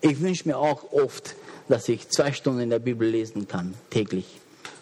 [0.00, 1.34] Ich wünsche mir auch oft,
[1.68, 4.26] dass ich zwei Stunden in der Bibel lesen kann, täglich.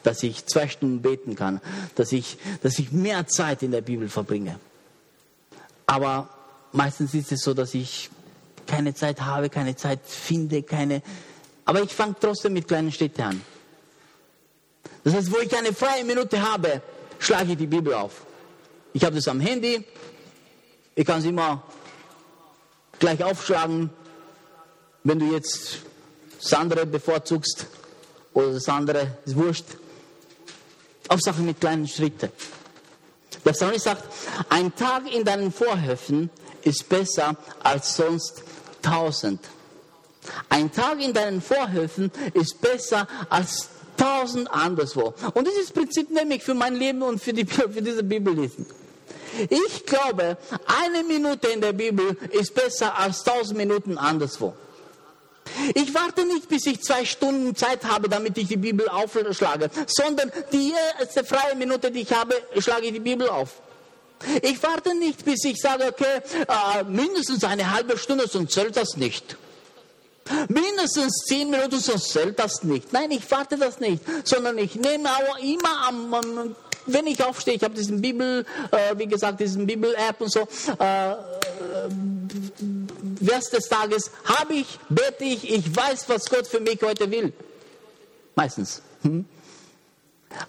[0.02, 1.60] Dass ich zwei Stunden beten kann,
[1.94, 4.58] dass ich, dass ich mehr Zeit in der Bibel verbringe.
[5.86, 6.28] Aber
[6.72, 8.10] meistens ist es so, dass ich
[8.66, 11.02] keine Zeit habe, keine Zeit finde, keine.
[11.64, 13.40] Aber ich fange trotzdem mit kleinen Städten an.
[15.04, 16.82] Das heißt, wo ich eine freie Minute habe,
[17.18, 18.24] schlage ich die Bibel auf.
[18.92, 19.84] Ich habe das am Handy,
[20.94, 21.62] ich kann es immer
[23.02, 23.90] gleich aufschlagen,
[25.02, 25.78] wenn du jetzt
[26.40, 27.66] das andere bevorzugst
[28.32, 29.64] oder das andere ist wurscht.
[31.10, 32.30] Hauptsache mit kleinen Schritten.
[33.44, 34.04] Der Psalmist sagt,
[34.50, 36.30] ein Tag in deinen Vorhöfen
[36.62, 38.44] ist besser als sonst
[38.82, 39.40] tausend.
[40.48, 45.12] Ein Tag in deinen Vorhöfen ist besser als tausend anderswo.
[45.34, 48.64] Und dieses Prinzip nehme ich für mein Leben und für, die, für diese Bibellesen.
[49.48, 54.54] Ich glaube, eine Minute in der Bibel ist besser als tausend Minuten anderswo.
[55.74, 60.30] Ich warte nicht, bis ich zwei Stunden Zeit habe, damit ich die Bibel aufschlage, sondern
[60.52, 63.60] die erste freie Minute, die ich habe, schlage ich die Bibel auf.
[64.42, 68.96] Ich warte nicht, bis ich sage, okay, äh, mindestens eine halbe Stunde, sonst zählt das
[68.96, 69.36] nicht.
[70.48, 72.92] Mindestens zehn Minuten, sonst zählt das nicht.
[72.92, 77.54] Nein, ich warte das nicht, sondern ich nehme auch immer am, am wenn ich aufstehe,
[77.54, 81.14] ich habe diesen Bibel, äh, wie gesagt, diesen Bibel-App und so, äh,
[83.24, 87.32] Vers des Tages habe ich, bete ich, ich weiß, was Gott für mich heute will.
[88.34, 88.82] Meistens.
[89.02, 89.24] Hm?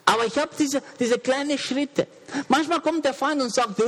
[0.06, 2.08] Aber ich habe diese, diese kleinen Schritte.
[2.48, 3.84] Manchmal kommt der Feind und sagt, äh,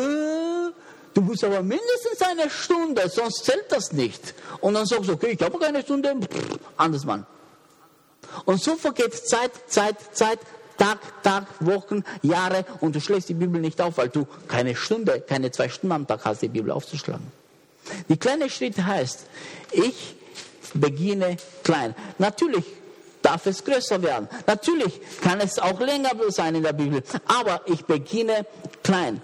[1.14, 4.34] du musst aber mindestens eine Stunde, sonst zählt das nicht.
[4.60, 7.26] Und dann sagst du, okay, ich habe keine Stunde, pff, anders Mann.
[8.46, 10.40] Und so vergeht Zeit, Zeit, Zeit,
[10.78, 15.22] Tag, Tag, Wochen, Jahre und du schlägst die Bibel nicht auf, weil du keine Stunde,
[15.22, 17.32] keine zwei Stunden am Tag hast, die Bibel aufzuschlagen.
[18.10, 19.26] Die kleine Schritt heißt,
[19.72, 20.16] ich
[20.74, 21.96] beginne klein.
[22.18, 22.66] Natürlich
[23.22, 24.28] darf es größer werden.
[24.46, 28.46] Natürlich kann es auch länger sein in der Bibel, aber ich beginne
[28.84, 29.22] klein.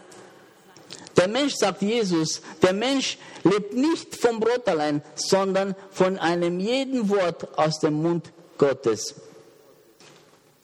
[1.18, 7.10] Der Mensch, sagt Jesus, der Mensch lebt nicht vom Brot allein, sondern von einem jeden
[7.10, 9.16] Wort aus dem Mund Gottes.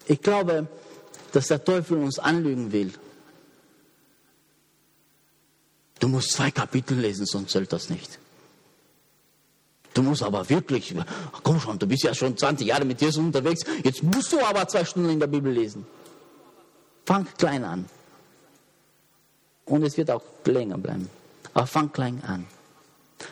[0.07, 0.67] Ich glaube,
[1.31, 2.93] dass der Teufel uns anlügen will.
[5.99, 8.19] Du musst zwei Kapitel lesen, sonst zählt das nicht.
[9.93, 10.93] Du musst aber wirklich,
[11.43, 14.67] komm schon, du bist ja schon 20 Jahre mit Jesus unterwegs, jetzt musst du aber
[14.67, 15.87] zwei Stunden in der Bibel lesen.
[17.05, 17.85] Fang klein an.
[19.65, 21.09] Und es wird auch länger bleiben.
[21.53, 22.45] Aber fang klein an.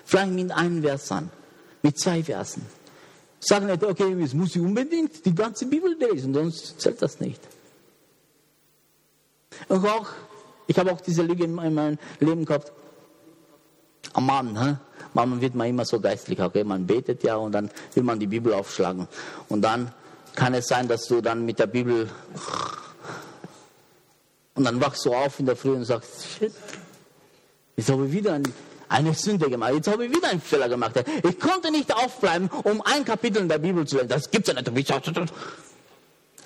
[0.03, 1.29] Fang mit einem Vers an,
[1.83, 2.65] mit zwei Versen.
[3.47, 7.39] Sag nicht, okay, jetzt muss ich unbedingt die ganze Bibel lesen, sonst zählt das nicht.
[9.67, 10.08] Und auch,
[10.65, 12.71] ich habe auch diese Lüge in meinem Leben gehabt.
[14.13, 14.77] Am Mann, hä?
[15.13, 18.25] Manchmal wird man immer so geistlich, okay, man betet ja und dann will man die
[18.25, 19.08] Bibel aufschlagen.
[19.47, 19.93] Und dann
[20.34, 22.10] kann es sein, dass du dann mit der Bibel
[24.55, 26.53] und dann wachst du auf in der Früh und sagst, shit,
[27.75, 28.39] jetzt habe ich wieder
[28.89, 31.04] eine Sünde gemacht, jetzt habe ich wieder einen Fehler gemacht.
[31.24, 34.10] Ich konnte nicht aufbleiben, um ein Kapitel in der Bibel zu lesen.
[34.10, 34.93] Das gibt es ja nicht.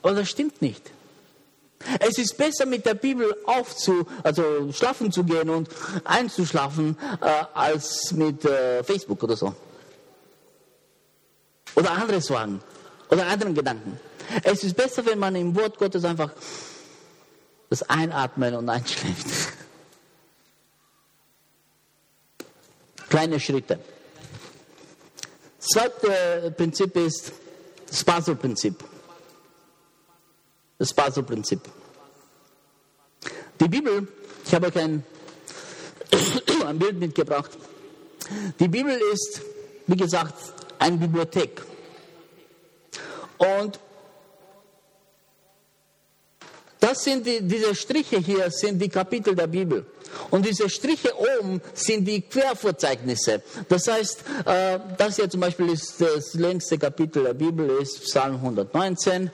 [0.02, 0.92] Aber das stimmt nicht.
[2.00, 5.70] Es ist besser mit der Bibel aufzu, also schlafen zu gehen und
[6.04, 9.56] einzuschlafen, äh, als mit äh, Facebook oder so.
[11.76, 12.62] Oder andere Sorgen.
[13.10, 14.00] Oder anderen Gedanken.
[14.44, 16.32] Es ist besser, wenn man im Wort Gottes einfach
[17.70, 19.28] das Einatmen und Einschläft.
[23.10, 23.80] Kleine Schritte.
[25.58, 27.32] Das zweite Prinzip ist
[27.90, 28.76] das Basel-Prinzip.
[30.78, 31.60] Das Basel-Prinzip.
[33.60, 34.08] Die Bibel,
[34.46, 35.04] ich habe euch ein,
[36.66, 37.52] ein Bild mitgebracht.
[38.60, 39.42] Die Bibel ist,
[39.88, 40.36] wie gesagt,
[40.78, 41.62] eine Bibliothek.
[43.38, 43.80] Und
[46.80, 49.86] das sind die, diese Striche hier sind die Kapitel der Bibel.
[50.32, 53.42] Und diese Striche oben sind die Querverzeichnisse.
[53.68, 58.36] Das heißt, äh, das hier zum Beispiel ist das längste Kapitel der Bibel, ist Psalm
[58.36, 59.32] 119.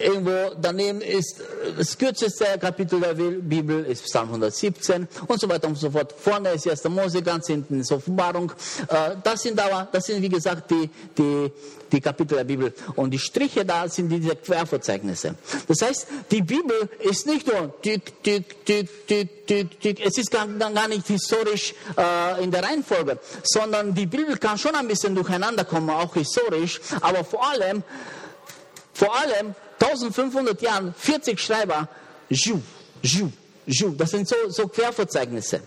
[0.00, 1.42] Irgendwo daneben ist
[1.76, 6.14] das kürzeste Kapitel der Bibel, ist Psalm 117 und so weiter und so fort.
[6.16, 6.84] Vorne ist 1.
[6.84, 8.52] Mose, ganz hinten ist Offenbarung.
[8.88, 11.50] Äh, das sind aber, das sind wie gesagt die, die,
[11.90, 12.72] die Kapitel der Bibel.
[12.94, 15.34] Und die Striche da sind diese Querverzeichnisse.
[15.66, 20.06] Das heißt, die Bibel ist nicht nur tick, tick, tick, tick, tick, tick.
[20.06, 24.76] Es ist gar, gar nicht historisch äh, in der Reihenfolge, sondern die Bibel kann schon
[24.76, 27.82] ein bisschen durcheinander kommen, auch historisch, aber vor allem,
[28.94, 31.88] vor allem 1500 Jahren 40 Schreiber,
[32.28, 32.60] Ju,
[33.02, 33.30] Ju,
[33.66, 33.90] Ju.
[33.96, 35.60] Das sind so, so Querverzeichnisse.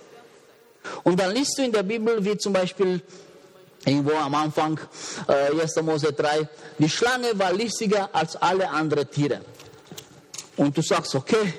[1.04, 3.02] Und dann liest du in der Bibel, wie zum Beispiel
[3.86, 4.80] irgendwo am Anfang,
[5.28, 5.82] äh, 1.
[5.82, 6.48] Mose 3,
[6.78, 9.42] die Schlange war listiger als alle anderen Tiere.
[10.58, 11.54] Und du sagst, okay,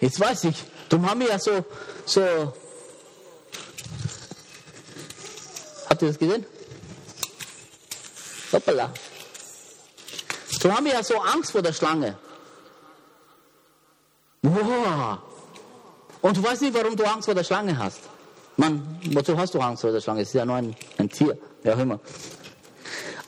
[0.00, 0.56] jetzt weiß ich,
[0.88, 1.64] du haben ja so,
[2.06, 2.22] so,
[5.88, 6.46] habt ihr das gesehen?
[8.52, 8.92] Hoppala.
[10.64, 12.16] So haben wir ja so Angst vor der Schlange.
[14.40, 15.18] Wow.
[16.22, 18.00] Und du weißt nicht, warum du Angst vor der Schlange hast.
[18.56, 20.22] Mann, wozu hast du Angst vor der Schlange?
[20.22, 22.00] Es ist ja nur ein, ein Tier, wer auch immer.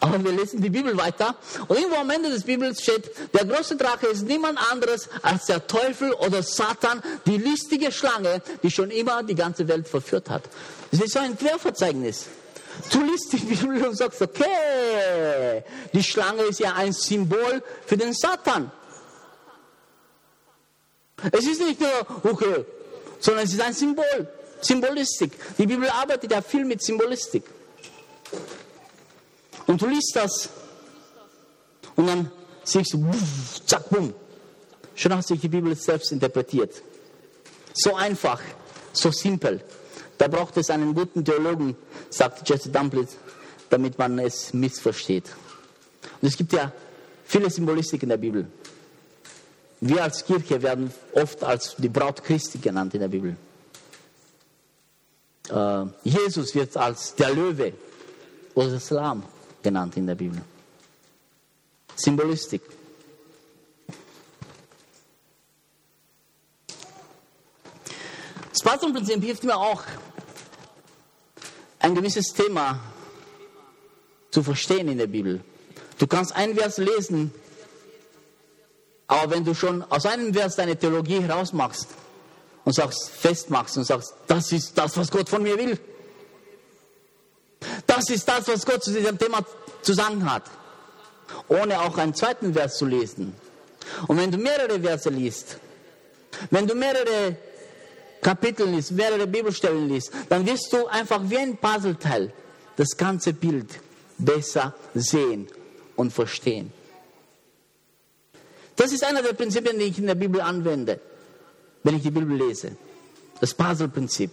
[0.01, 1.35] Aber wir lesen die Bibel weiter
[1.69, 5.67] und irgendwo am Ende des Bibels steht, der große Drache ist niemand anderes als der
[5.67, 10.45] Teufel oder Satan, die listige Schlange, die schon immer die ganze Welt verführt hat.
[10.91, 12.29] Das ist so ein Querverzeichnis.
[12.91, 18.13] Du liest die Bibel und sagst, okay, die Schlange ist ja ein Symbol für den
[18.13, 18.71] Satan.
[21.33, 21.91] Es ist nicht nur,
[22.25, 22.65] okay,
[23.19, 24.29] sondern es ist ein Symbol,
[24.61, 25.33] Symbolistik.
[25.57, 27.45] Die Bibel arbeitet ja viel mit Symbolistik.
[29.67, 30.49] Und du liest das
[31.97, 32.31] und dann
[32.63, 33.11] siehst du,
[33.67, 34.15] zack, bumm.
[34.95, 36.83] Schon hat sich die Bibel selbst interpretiert.
[37.75, 38.41] So einfach,
[38.93, 39.63] so simpel.
[40.19, 41.77] Da braucht es einen guten Theologen,
[42.11, 43.17] sagt Jesse Dumplitz,
[43.71, 45.25] damit man es missversteht.
[46.21, 46.73] Und es gibt ja
[47.25, 48.47] viele Symbolistik in der Bibel.
[49.81, 53.37] Wir als Kirche werden oft als die Braut Christi genannt in der Bibel.
[55.51, 57.75] Äh, Jesus wird als der Löwe
[58.55, 59.23] oder das Lamm
[59.63, 60.41] genannt in der Bibel.
[61.95, 62.63] Symbolistik.
[68.87, 69.83] Das Patronprinzip hilft mir auch,
[71.81, 72.79] ein gewisses Thema
[74.31, 75.41] zu verstehen in der Bibel.
[75.99, 77.33] Du kannst ein Vers lesen,
[79.09, 81.89] aber wenn du schon aus einem Vers deine Theologie herausmachst
[82.65, 85.81] und sagst, festmachst und sagst, das ist das, was Gott von mir will.
[87.89, 89.45] Das ist das, was Gott zu diesem Thema
[89.83, 90.45] zu sagen hat.
[91.49, 93.35] Ohne auch einen zweiten Vers zu lesen.
[94.07, 95.59] Und wenn du mehrere Verse liest,
[96.51, 97.37] wenn du mehrere
[98.21, 102.33] Kapitel liest, mehrere Bibelstellen liest, dann wirst du einfach wie ein Puzzleteil
[102.77, 103.81] das ganze Bild
[104.19, 105.47] besser sehen
[105.97, 106.73] und verstehen.
[108.77, 111.01] Das ist einer der Prinzipien, die ich in der Bibel anwende,
[111.83, 112.73] wenn ich die Bibel lese.
[113.41, 114.31] Das Puzzle-Prinzip.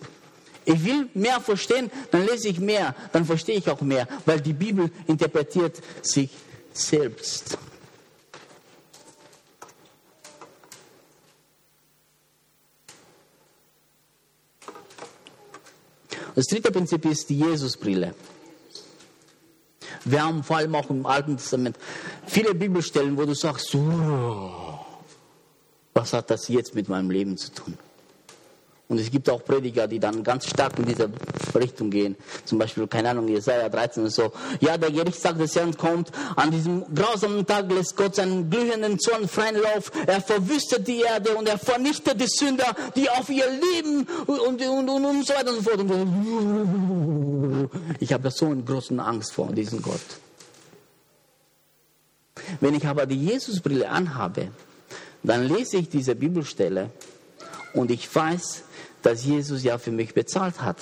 [0.65, 4.53] Ich will mehr verstehen, dann lese ich mehr, dann verstehe ich auch mehr, weil die
[4.53, 6.29] Bibel interpretiert sich
[6.73, 7.57] selbst.
[16.35, 18.15] Das dritte Prinzip ist die Jesusbrille.
[20.05, 21.77] Wir haben vor allem auch im Alten Testament
[22.25, 24.79] viele Bibelstellen, wo du sagst, oh,
[25.93, 27.77] was hat das jetzt mit meinem Leben zu tun?
[28.89, 31.09] Und es gibt auch Prediger, die dann ganz stark in diese
[31.59, 32.15] Richtung gehen.
[32.45, 34.31] Zum Beispiel, keine Ahnung, Jesaja 13 und so.
[34.59, 36.11] Ja, der Gerichtstag des Herrn kommt.
[36.35, 39.91] An diesem grausamen Tag lässt Gott seinen glühenden Zorn freien Lauf.
[40.05, 44.61] Er verwüstet die Erde und er vernichtet die Sünder, die auf ihr Leben und, und,
[44.61, 47.69] und, und so weiter und so fort.
[47.99, 50.01] Ich habe so eine große Angst vor diesem Gott.
[52.59, 54.49] Wenn ich aber die Jesusbrille anhabe,
[55.23, 56.89] dann lese ich diese Bibelstelle
[57.73, 58.63] und ich weiß,
[59.01, 60.77] dass Jesus ja für mich bezahlt hat.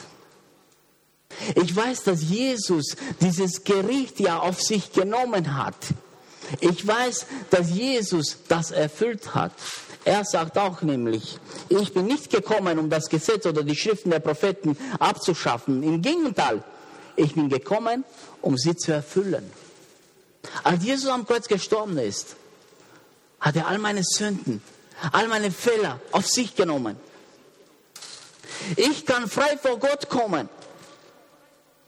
[1.56, 5.76] Ich weiß, dass Jesus dieses Gericht ja auf sich genommen hat.
[6.60, 9.54] Ich weiß, dass Jesus das erfüllt hat.
[10.04, 14.20] Er sagt auch nämlich, ich bin nicht gekommen, um das Gesetz oder die Schriften der
[14.20, 15.84] Propheten abzuschaffen.
[15.84, 16.64] Im Gegenteil,
[17.16, 18.04] ich bin gekommen,
[18.42, 19.52] um sie zu erfüllen.
[20.64, 22.36] Als Jesus am Kreuz gestorben ist,
[23.40, 24.62] hat er all meine Sünden,
[25.12, 26.98] all meine Fehler auf sich genommen.
[28.76, 30.50] Ich kann frei vor Gott kommen.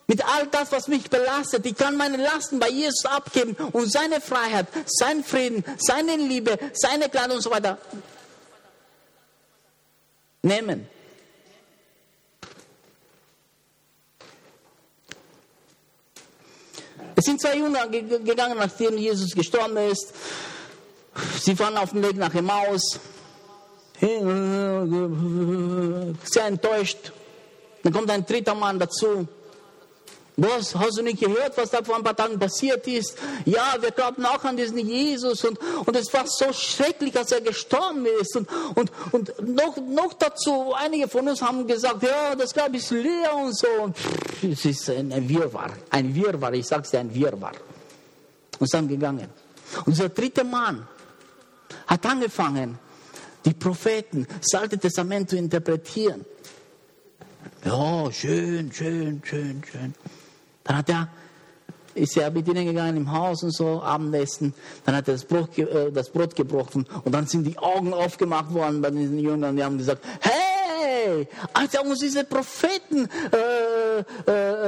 [0.06, 1.66] Mit all das, was mich belastet.
[1.66, 7.10] Ich kann meine Lasten bei Jesus abgeben und seine Freiheit, seinen Frieden, seine Liebe, seine
[7.10, 7.78] Gnade und so weiter
[10.42, 10.88] nehmen.
[17.16, 20.14] Es sind zwei Jünger gegangen, nachdem Jesus gestorben ist.
[21.40, 23.00] Sie waren auf dem Weg nach Emmaus
[26.24, 27.12] sehr enttäuscht.
[27.84, 29.28] Dann kommt ein dritter Mann dazu.
[30.36, 33.16] Was, hast du nicht gehört, was da vor ein paar Tagen passiert ist?
[33.46, 37.42] Ja, wir glauben auch an diesen Jesus und, und es war so schrecklich, dass er
[37.42, 38.36] gestorben ist.
[38.36, 42.90] Und, und, und noch, noch dazu, einige von uns haben gesagt, ja, das Grab ist
[42.90, 43.68] leer und so.
[43.80, 43.96] Und
[44.42, 47.54] es ist ein, Wirrwarr, ein Wirrwarr, ich sag's dir, ein Wirrwarr.
[48.58, 49.30] Und sind gegangen.
[49.86, 50.88] Und dieser dritte Mann
[51.86, 52.80] hat angefangen,
[53.46, 56.26] die Propheten, das Alte Testament zu interpretieren.
[57.66, 59.94] Ja, schön, schön, schön, schön.
[60.64, 61.08] Dann hat er,
[61.96, 64.54] ist er mit ihnen gegangen im Haus und so, Abendessen.
[64.86, 68.54] Dann hat er das Brot, äh, das Brot gebrochen und dann sind die Augen aufgemacht
[68.54, 69.56] worden bei diesen Jüngern.
[69.56, 74.00] Die haben gesagt, hey, als er uns diese Propheten äh,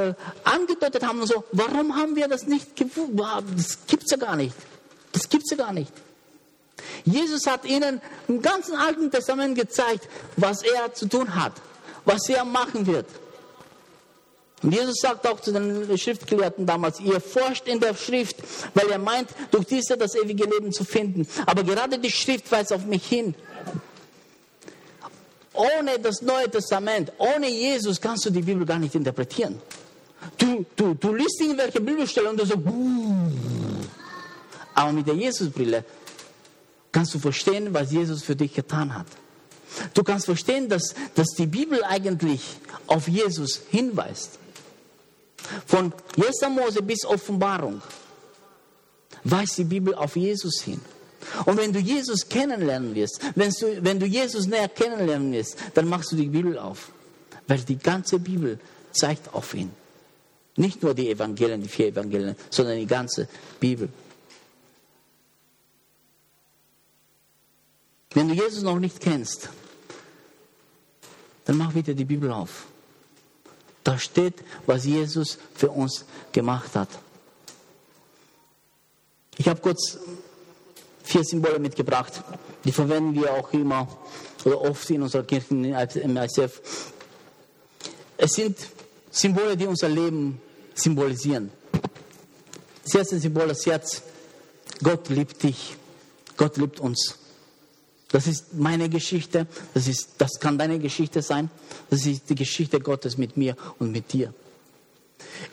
[0.10, 3.10] äh, angedeutet haben und so, warum haben wir das nicht gewusst?
[3.56, 4.56] Das gibt's ja gar nicht.
[5.12, 5.92] Das gibt's ja gar nicht.
[7.06, 11.54] Jesus hat ihnen im ganzen Alten Testament gezeigt, was er zu tun hat,
[12.04, 13.06] was er machen wird.
[14.66, 18.38] Und Jesus sagt auch zu den Schriftgelehrten damals, ihr forscht in der Schrift,
[18.74, 21.28] weil ihr meint, durch diese das ewige Leben zu finden.
[21.46, 23.36] Aber gerade die Schrift weist auf mich hin.
[25.54, 29.62] Ohne das Neue Testament, ohne Jesus kannst du die Bibel gar nicht interpretieren.
[30.36, 32.56] Du, du, du liest irgendwelche Bibelstellen und du so,
[34.74, 35.86] aber mit der Jesusbrille
[36.92, 39.06] kannst du verstehen, was Jesus für dich getan hat.
[39.94, 42.42] Du kannst verstehen, dass, dass die Bibel eigentlich
[42.88, 44.40] auf Jesus hinweist.
[45.66, 46.50] Von 1.
[46.50, 47.82] Mose bis Offenbarung
[49.24, 50.82] weist die Bibel auf Jesus hin.
[51.46, 55.88] Und wenn du Jesus kennenlernen wirst, wenn du, wenn du Jesus näher kennenlernen wirst, dann
[55.88, 56.92] machst du die Bibel auf.
[57.48, 58.60] Weil die ganze Bibel
[58.92, 59.72] zeigt auf ihn.
[60.56, 63.28] Nicht nur die Evangelien, die vier Evangelien, sondern die ganze
[63.60, 63.90] Bibel.
[68.14, 69.50] Wenn du Jesus noch nicht kennst,
[71.44, 72.66] dann mach bitte die Bibel auf.
[73.86, 74.34] Da steht,
[74.66, 76.90] was Jesus für uns gemacht hat.
[79.38, 80.00] Ich habe kurz
[81.04, 82.12] vier Symbole mitgebracht.
[82.64, 83.88] Die verwenden wir auch immer
[84.44, 86.62] oder oft in unserer Kirche im ICF.
[88.18, 88.58] Es sind
[89.12, 90.42] Symbole, die unser Leben
[90.74, 91.52] symbolisieren.
[92.84, 94.02] Das erste Symbol, das Herz.
[94.82, 95.76] Gott liebt dich.
[96.38, 97.20] Gott liebt uns.
[98.12, 99.48] Das ist meine Geschichte.
[99.74, 101.50] Das, ist, das kann deine Geschichte sein.
[101.90, 104.34] Das ist die Geschichte Gottes mit mir und mit dir.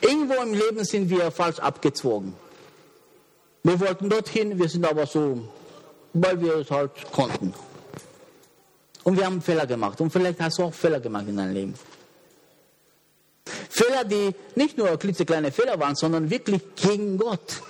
[0.01, 2.35] Irgendwo im Leben sind wir falsch abgezogen.
[3.63, 5.49] Wir wollten dorthin, wir sind aber so,
[6.13, 7.55] weil wir es halt konnten.
[9.05, 10.01] Und wir haben Fehler gemacht.
[10.01, 11.75] Und vielleicht hast du auch Fehler gemacht in deinem Leben.
[13.69, 17.63] Fehler, die nicht nur klitzekleine Fehler waren, sondern wirklich gegen Gott.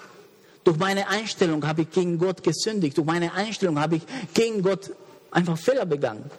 [0.64, 2.96] Durch meine Einstellung habe ich gegen Gott gesündigt.
[2.96, 4.02] Durch meine Einstellung habe ich
[4.32, 4.90] gegen Gott
[5.30, 6.30] einfach Fehler begangen.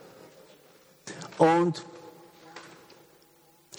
[1.38, 1.84] Und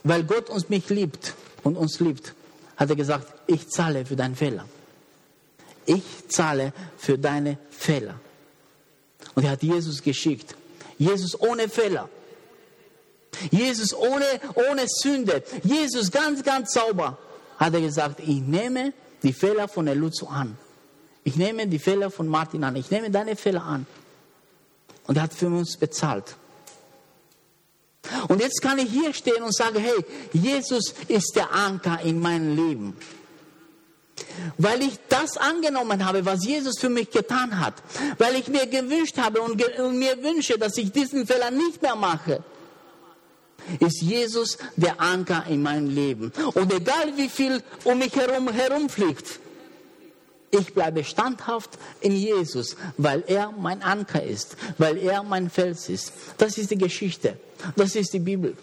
[0.03, 2.34] weil Gott uns mich liebt und uns liebt,
[2.76, 4.66] hat er gesagt, ich zahle für deinen Fehler.
[5.86, 8.20] Ich zahle für deine Fehler.
[9.34, 10.55] Und er hat Jesus geschickt.
[10.99, 12.09] Jesus ohne Fehler.
[13.51, 14.24] Jesus ohne,
[14.55, 15.42] ohne Sünde.
[15.62, 17.18] Jesus ganz, ganz sauber.
[17.59, 18.92] Hat er gesagt, ich nehme
[19.25, 20.57] die Fehler von Eluzzo an.
[21.25, 22.77] Ich nehme die Fehler von Martin an.
[22.77, 23.87] Ich nehme deine Fehler an.
[25.07, 26.37] Und er hat für uns bezahlt.
[28.29, 32.55] Und jetzt kann ich hier stehen und sagen, hey, Jesus ist der Anker in meinem
[32.55, 32.97] Leben.
[34.59, 37.75] Weil ich das angenommen habe, was Jesus für mich getan hat.
[38.18, 41.97] Weil ich mir gewünscht habe und, und mir wünsche, dass ich diesen Fehler nicht mehr
[41.97, 42.45] mache
[43.81, 46.33] ist Jesus der Anker in meinem Leben.
[46.55, 49.41] Und egal wie viel um mich herum herumfliegt,
[50.51, 56.12] ich bleibe standhaft in Jesus, weil er mein Anker ist, weil er mein Fels ist.
[56.39, 57.37] Das ist die Geschichte.
[57.77, 58.57] Das ist die Bibel.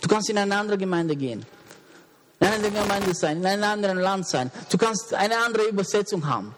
[0.00, 1.46] Du kannst in eine andere Gemeinde gehen,
[2.40, 4.50] in eine andere Gemeinde sein, in einem anderen Land sein.
[4.70, 6.54] Du kannst eine andere Übersetzung haben.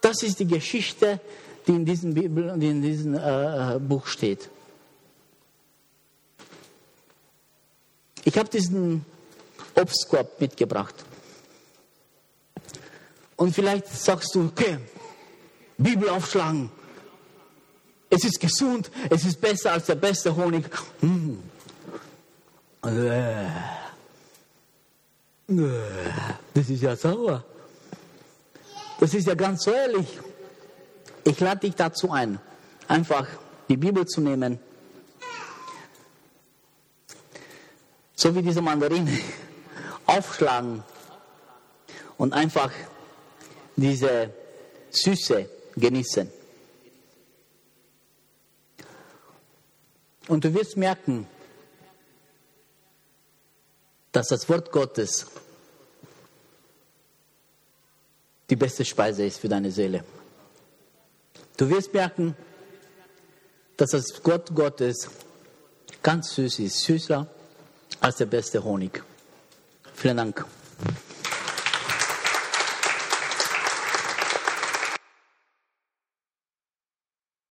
[0.00, 1.20] Das ist die Geschichte,
[1.66, 4.50] die in diesem, Bibel, die in diesem äh, Buch steht.
[8.24, 9.04] Ich habe diesen
[9.74, 10.94] Obstkorb mitgebracht.
[13.36, 14.78] Und vielleicht sagst du, okay,
[15.76, 16.70] Bibel aufschlagen.
[18.08, 20.64] Es ist gesund, es ist besser als der beste Honig.
[21.00, 21.42] Hm.
[26.54, 27.44] Das ist ja sauer.
[29.00, 30.06] Das ist ja ganz säuerlich.
[31.24, 32.38] Ich lade dich dazu ein,
[32.86, 33.26] einfach
[33.68, 34.60] die Bibel zu nehmen
[38.24, 39.18] so wie diese Mandarine,
[40.06, 40.82] aufschlagen
[42.16, 42.72] und einfach
[43.76, 44.32] diese
[44.90, 45.46] Süße
[45.76, 46.32] genießen.
[50.28, 51.26] Und du wirst merken,
[54.10, 55.26] dass das Wort Gottes
[58.48, 60.02] die beste Speise ist für deine Seele.
[61.58, 62.34] Du wirst merken,
[63.76, 65.10] dass das Wort Gottes
[66.02, 67.33] ganz süß ist, süßer
[68.00, 69.02] als der beste Honig.
[69.94, 70.44] Vielen Dank.